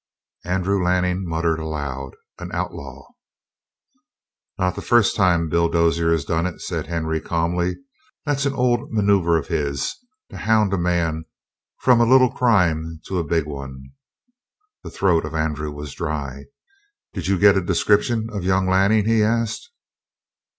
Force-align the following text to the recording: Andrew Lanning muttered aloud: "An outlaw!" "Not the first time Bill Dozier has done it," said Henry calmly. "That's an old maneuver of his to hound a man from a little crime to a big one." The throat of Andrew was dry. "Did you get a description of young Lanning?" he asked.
Andrew 0.45 0.83
Lanning 0.83 1.27
muttered 1.27 1.59
aloud: 1.59 2.15
"An 2.39 2.49
outlaw!" 2.55 3.05
"Not 4.57 4.73
the 4.73 4.81
first 4.81 5.15
time 5.15 5.47
Bill 5.47 5.69
Dozier 5.69 6.09
has 6.11 6.25
done 6.25 6.47
it," 6.47 6.59
said 6.59 6.87
Henry 6.87 7.21
calmly. 7.21 7.77
"That's 8.25 8.47
an 8.47 8.53
old 8.53 8.91
maneuver 8.91 9.37
of 9.37 9.49
his 9.49 9.95
to 10.31 10.37
hound 10.37 10.73
a 10.73 10.77
man 10.79 11.25
from 11.81 12.01
a 12.01 12.07
little 12.11 12.31
crime 12.31 12.99
to 13.05 13.19
a 13.19 13.23
big 13.23 13.45
one." 13.45 13.91
The 14.83 14.89
throat 14.89 15.23
of 15.23 15.35
Andrew 15.35 15.69
was 15.71 15.93
dry. 15.93 16.45
"Did 17.13 17.27
you 17.27 17.37
get 17.37 17.55
a 17.55 17.61
description 17.61 18.27
of 18.31 18.43
young 18.43 18.67
Lanning?" 18.67 19.05
he 19.05 19.21
asked. 19.21 19.69